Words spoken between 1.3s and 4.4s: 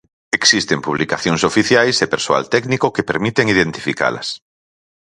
oficiais e persoal técnico que permiten identificalas.